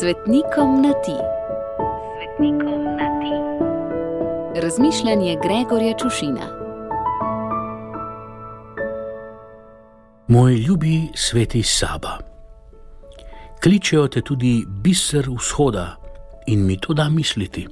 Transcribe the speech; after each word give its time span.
Svetnikom 0.00 0.82
na 0.82 0.92
ti. 0.92 1.16
Svetnikom 2.16 2.84
na 2.84 3.08
ti. 3.20 3.34
Razmišljanje 4.60 5.36
Gregorja 5.42 5.94
Čušina. 5.98 6.46
Moj 10.28 10.54
ljubi 10.54 11.00
sveti 11.14 11.62
Saba. 11.62 12.18
Kličejo 13.62 14.08
te 14.08 14.20
tudi 14.22 14.64
biser 14.68 15.28
vzhoda 15.38 15.96
in 16.46 16.66
mi 16.66 16.80
to 16.80 16.94
da 16.94 17.08
misliti. 17.08 17.66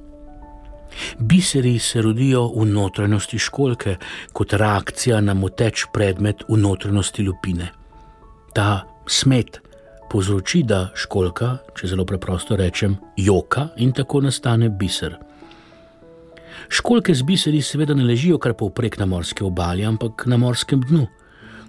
Biseri 1.19 1.79
se 1.79 2.01
rodijo 2.01 2.47
v 2.47 2.65
notranjosti 2.65 3.39
školke 3.39 3.95
kot 4.33 4.53
reakcija 4.53 5.21
na 5.21 5.33
moteč 5.33 5.85
predmet 5.93 6.43
v 6.49 6.57
notranjosti 6.57 7.23
lupine. 7.23 7.67
Ta 8.53 8.81
smet 9.07 9.61
povzroči, 10.11 10.63
da 10.63 10.89
školka, 10.95 11.57
če 11.75 11.87
zelo 11.87 12.05
preprosto 12.05 12.55
rečem, 12.55 12.97
joka 13.17 13.69
in 13.77 13.91
tako 13.91 14.21
nastane 14.21 14.69
biser. 14.69 15.17
Školke 16.69 17.13
z 17.13 17.23
biseri 17.23 17.61
seveda 17.61 17.93
ne 17.93 18.03
ležijo 18.03 18.39
kar 18.41 18.53
povprek 18.53 18.97
na 18.99 19.05
morski 19.05 19.43
obali, 19.43 19.85
ampak 19.85 20.25
na 20.25 20.37
morskem 20.37 20.81
dnu. 20.81 21.05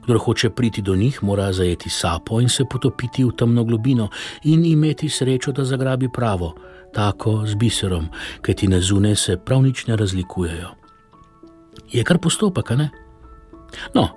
Kdo 0.07 0.19
hoče 0.19 0.51
priti 0.51 0.83
do 0.83 0.97
njih, 0.97 1.23
mora 1.23 1.53
zajeti 1.53 1.91
sapo 1.91 2.41
in 2.41 2.49
se 2.49 2.65
potopiti 2.65 3.25
v 3.25 3.33
temno 3.37 3.65
globino 3.65 4.09
in 4.45 4.65
imeti 4.65 5.09
srečo, 5.09 5.53
da 5.53 5.65
zagrabi 5.65 6.09
pravo, 6.09 6.55
tako 6.95 7.43
z 7.47 7.55
biserom, 7.55 8.07
ker 8.43 8.55
ti 8.55 8.69
na 8.69 8.80
zune 8.80 9.16
se 9.16 9.37
prav 9.37 9.63
nič 9.63 9.87
ne 9.87 9.97
razlikujejo. 9.97 10.71
Je 11.93 12.05
kar 12.05 12.19
postopek, 12.19 12.71
ne? 12.71 12.91
No, 13.95 14.09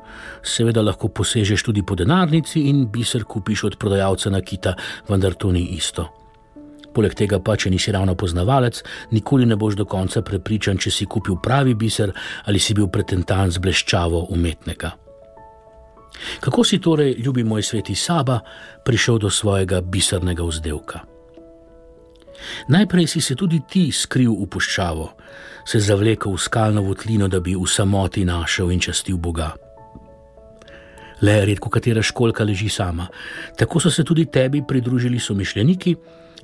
seveda 0.44 0.82
lahko 0.82 1.10
posežeš 1.10 1.64
tudi 1.64 1.84
po 1.84 1.96
denarnici 1.96 2.68
in 2.70 2.86
biser 2.92 3.24
kupiš 3.24 3.64
od 3.64 3.78
prodajalca 3.80 4.30
na 4.30 4.42
kita, 4.42 4.76
vendar 5.10 5.34
to 5.34 5.52
ni 5.52 5.64
isto. 5.76 6.08
Poleg 6.94 7.14
tega 7.14 7.38
pa, 7.40 7.54
če 7.56 7.70
nisi 7.70 7.92
ravno 7.94 8.16
poznavalec, 8.18 8.82
nikoli 9.14 9.46
ne 9.46 9.56
boš 9.60 9.78
do 9.78 9.86
konca 9.86 10.24
prepričan, 10.26 10.80
če 10.82 10.92
si 10.92 11.06
kupil 11.06 11.38
pravi 11.44 11.76
biser 11.78 12.14
ali 12.46 12.60
si 12.60 12.74
bil 12.74 12.90
pretentan 12.90 13.52
z 13.52 13.62
bleščavo 13.62 14.26
umetnika. 14.34 14.92
Kako 16.40 16.64
si 16.66 16.82
torej, 16.82 17.14
ljubi 17.24 17.44
moj 17.44 17.64
sveti 17.64 17.96
Saba, 17.96 18.40
prišel 18.84 19.20
do 19.20 19.30
svojega 19.30 19.82
bisernega 19.82 20.44
vzdelka? 20.44 21.06
Najprej 22.68 23.08
si 23.08 23.22
se 23.22 23.36
tudi 23.36 23.62
ti 23.70 23.92
skril 23.92 24.32
v 24.32 24.48
puščavo, 24.48 25.10
se 25.66 25.80
zavlekel 25.80 26.34
v 26.34 26.42
skalno 26.42 26.82
votlino, 26.82 27.28
da 27.28 27.40
bi 27.40 27.56
v 27.56 27.68
samoti 27.68 28.26
našel 28.26 28.72
in 28.72 28.80
častil 28.80 29.18
Boga. 29.18 29.54
Le 31.22 31.36
redko 31.46 31.70
katera 31.70 32.02
školka 32.02 32.44
leži 32.48 32.70
sama, 32.70 33.10
tako 33.58 33.80
so 33.80 33.92
se 33.92 34.04
tudi 34.04 34.26
tebi 34.26 34.64
pridružili 34.68 35.20
somišljeniki 35.20 35.96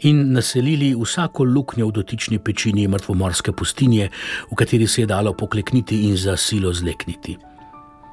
in 0.03 0.33
naselili 0.33 0.91
vsako 0.99 1.43
luknjo 1.43 1.87
v 1.87 1.95
dotični 1.95 2.39
pečini 2.39 2.87
mrtvomorske 2.87 3.51
pustinje, 3.51 4.09
v 4.51 4.55
kateri 4.55 4.87
se 4.87 5.01
je 5.01 5.07
dalo 5.07 5.33
poklekniti 5.33 6.03
in 6.09 6.17
za 6.17 6.37
silo 6.37 6.73
zlekniti. 6.73 7.37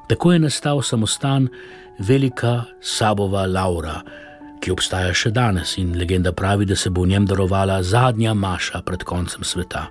Tako 0.07 0.33
je 0.33 0.39
nastal 0.39 0.81
samostan 0.81 1.47
velika 1.99 2.63
Sabova 2.81 3.45
Laura, 3.45 4.01
ki 4.63 4.71
obstaja 4.71 5.11
še 5.11 5.33
danes 5.35 5.75
in 5.81 5.97
legenda 5.99 6.31
pravi, 6.31 6.65
da 6.65 6.75
se 6.79 6.89
bo 6.89 7.03
v 7.03 7.11
njem 7.11 7.27
darovala 7.27 7.81
zadnja 7.83 8.33
maša 8.33 8.81
pred 8.87 9.03
koncem 9.03 9.43
sveta. 9.43 9.89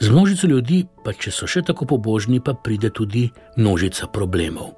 Z 0.00 0.08
množico 0.08 0.48
ljudi, 0.48 0.86
pa 1.04 1.12
če 1.12 1.32
so 1.34 1.44
še 1.44 1.60
tako 1.68 1.84
pobožni, 1.84 2.40
pa 2.40 2.54
pride 2.56 2.88
tudi 2.88 3.28
množica 3.60 4.08
problemov. 4.08 4.72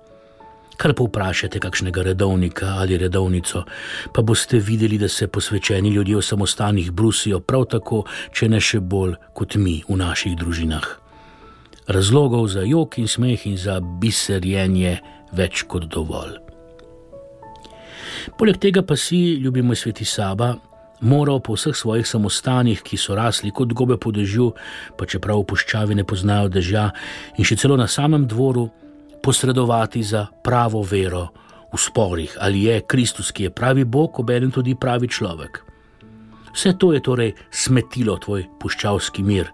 Kar 0.74 0.96
pa 0.98 1.06
vprašate 1.06 1.60
kakšnega 1.62 2.02
redovnika 2.02 2.74
ali 2.82 2.98
redovnico, 2.98 3.62
pa 4.10 4.22
boste 4.26 4.58
videli, 4.58 4.98
da 4.98 5.06
se 5.06 5.28
posvečeni 5.30 5.94
ljudje 5.94 6.18
v 6.18 6.26
samostanih 6.26 6.90
brusijo 6.90 7.38
prav 7.38 7.68
tako, 7.70 8.02
če 8.34 8.50
ne 8.50 8.58
še 8.58 8.80
bolj 8.82 9.14
kot 9.36 9.54
mi 9.54 9.78
v 9.86 10.00
naših 10.00 10.34
družinah. 10.40 10.88
Razlogov 11.86 12.48
za 12.50 12.66
jok 12.66 12.98
in 12.98 13.06
smeh 13.06 13.46
in 13.46 13.58
za 13.58 13.78
biserjenje 13.78 14.98
več 15.30 15.62
kot 15.70 15.86
dovolj. 15.86 16.51
Poleg 18.38 18.58
tega 18.62 18.82
pa 18.82 18.96
si, 18.96 19.38
ljubi 19.42 19.62
moj 19.62 19.76
sveti 19.76 20.04
Saba, 20.04 20.54
moral 21.02 21.40
po 21.40 21.56
vseh 21.58 21.74
svojih 21.76 22.06
samostanih, 22.06 22.82
ki 22.82 22.96
so 22.96 23.14
rasli 23.18 23.50
kot 23.50 23.72
gobe 23.74 23.98
po 23.98 24.12
dežju, 24.14 24.52
pa 24.96 25.06
čeprav 25.06 25.42
v 25.42 25.48
puščavi 25.50 25.98
ne 25.98 26.04
poznajo 26.06 26.48
dežja, 26.52 26.90
in 27.38 27.44
še 27.44 27.58
celo 27.58 27.76
na 27.76 27.88
samem 27.90 28.26
dvoru, 28.26 28.68
posredovati 29.22 30.02
za 30.02 30.26
pravo 30.42 30.82
vero 30.82 31.28
v 31.72 31.78
sporih, 31.78 32.34
ali 32.40 32.66
je 32.66 32.80
Kristus, 32.86 33.30
ki 33.32 33.48
je 33.48 33.54
pravi 33.54 33.84
Bog, 33.84 34.18
obenem 34.18 34.50
tudi 34.50 34.74
pravi 34.74 35.08
človek. 35.08 35.62
Vse 36.52 36.74
to 36.78 36.92
je 36.92 37.00
torej 37.00 37.32
smetilo 37.50 38.18
tvoj 38.20 38.44
puščavski 38.60 39.22
mir 39.24 39.48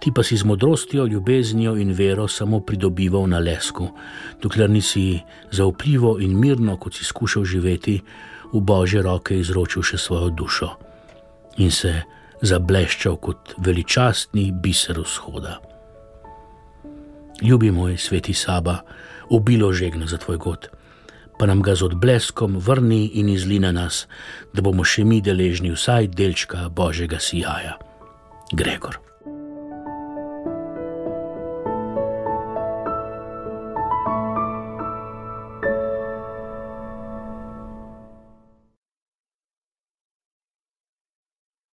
ti 0.00 0.12
pa 0.14 0.22
si 0.22 0.36
z 0.36 0.44
modrostjo, 0.44 1.06
ljubeznijo 1.06 1.76
in 1.76 1.92
vero 1.92 2.28
samo 2.28 2.60
pridobival 2.60 3.28
na 3.28 3.38
lesku, 3.38 3.88
dokler 4.42 4.70
nisi 4.70 5.20
zaupljivo 5.50 6.18
in 6.20 6.38
mirno, 6.38 6.76
kot 6.76 6.94
si 6.94 7.04
skušal 7.04 7.44
živeti, 7.44 8.00
v 8.54 8.60
božje 8.60 9.02
roke 9.02 9.34
izročil 9.38 9.82
še 9.82 9.98
svojo 9.98 10.30
dušo 10.30 10.70
in 11.58 11.70
se 11.70 12.02
zableščal 12.42 13.16
kot 13.22 13.54
veličastni 13.58 14.50
biser 14.52 14.98
vzhoda. 15.00 15.58
Ljubi 17.42 17.70
moj 17.70 17.96
sveti 17.98 18.34
Saba, 18.34 18.78
obilo 19.30 19.72
žegno 19.72 20.06
za 20.06 20.18
tvoj 20.18 20.38
god, 20.38 20.68
pa 21.38 21.46
nam 21.46 21.62
ga 21.62 21.74
z 21.74 21.82
odbleskom 21.90 22.58
vrni 22.58 23.18
in 23.18 23.28
izli 23.28 23.58
na 23.58 23.72
nas, 23.72 24.06
da 24.54 24.62
bomo 24.62 24.84
še 24.84 25.04
mi 25.04 25.20
deležni 25.20 25.74
vsaj 25.74 26.10
delčka 26.14 26.68
božjega 26.68 27.18
sijaja. 27.18 27.78
Gregor. 28.52 29.03